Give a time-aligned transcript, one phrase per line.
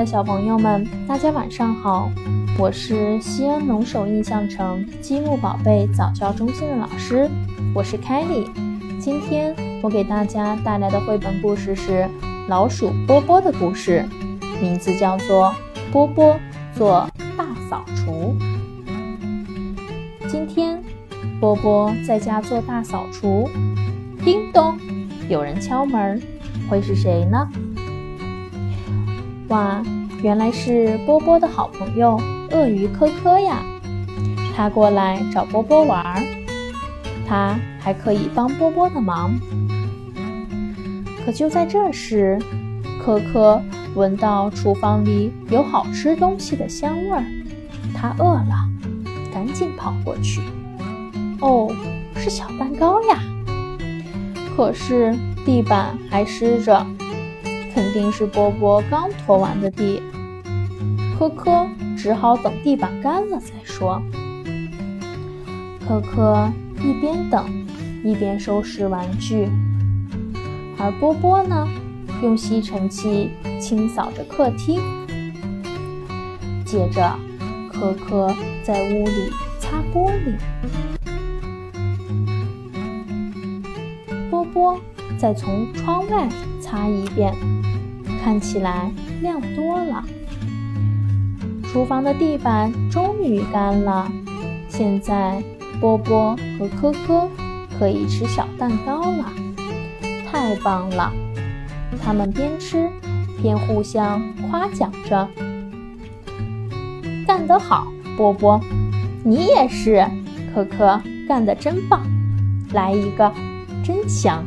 [0.00, 2.10] 的小朋友们，大家晚上好！
[2.56, 7.28] 我是西安龙首印象城积木宝贝早教中心的老师，
[7.74, 8.50] 我是凯里。
[8.98, 12.04] 今天我给大家带来的绘本故事是
[12.48, 14.02] 《老鼠波波的故事》，
[14.62, 15.54] 名字叫做
[15.92, 16.34] 《波波
[16.74, 18.34] 做大扫除》。
[20.30, 20.82] 今天
[21.38, 23.46] 波波在家做大扫除，
[24.24, 24.78] 叮咚，
[25.28, 26.18] 有人敲门，
[26.70, 27.46] 会是谁呢？
[29.50, 29.82] 哇，
[30.22, 32.20] 原来是波波的好朋友
[32.52, 33.60] 鳄鱼科科呀！
[34.56, 36.22] 他过来找波波玩儿，
[37.26, 39.36] 他还可以帮波波的忙。
[41.24, 42.38] 可就在这时，
[43.02, 43.60] 科科
[43.96, 47.24] 闻到厨房里有好吃东西的香味儿，
[47.92, 48.68] 他饿了，
[49.34, 50.40] 赶紧跑过去。
[51.40, 51.74] 哦，
[52.14, 53.18] 是小蛋糕呀！
[54.56, 55.12] 可是
[55.44, 56.86] 地板还湿着。
[57.80, 60.02] 肯定是波波刚拖完的地，
[61.18, 64.02] 科科只好等地板干了再说。
[65.88, 67.46] 科科一边等，
[68.04, 69.48] 一边收拾玩具，
[70.76, 71.66] 而波波呢，
[72.22, 74.78] 用吸尘器清扫着客厅。
[76.66, 77.18] 接着，
[77.72, 78.30] 科科
[78.62, 80.34] 在屋里擦玻璃，
[85.20, 86.26] 再从窗外
[86.62, 87.34] 擦一遍。
[88.24, 88.90] 看起来
[89.20, 90.02] 亮多了。
[91.64, 94.10] 厨房的地板终于干了，
[94.68, 95.42] 现在
[95.78, 97.28] 波波和科科
[97.78, 99.32] 可以吃小蛋糕了，
[100.30, 101.12] 太棒了！
[102.02, 102.90] 他们边吃
[103.42, 105.28] 边互相夸奖着
[107.26, 108.60] ：“干得好，波波！
[109.22, 110.04] 你也是，
[110.54, 112.02] 科科，干得真棒！
[112.72, 113.32] 来一个，
[113.84, 114.44] 真香！”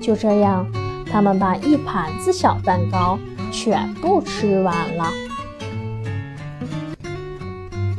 [0.00, 0.66] 就这样。
[1.10, 3.18] 他们把一盘子小蛋糕
[3.50, 5.04] 全部吃完了。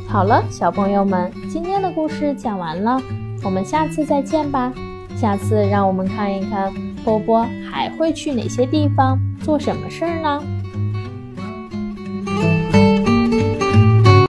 [0.08, 3.00] 好了，小朋友们，今天的故事讲完了，
[3.42, 4.72] 我们下次再见吧。
[5.16, 6.72] 下次让我们看一看
[7.04, 10.42] 波波还会去哪些地方做什么事儿呢？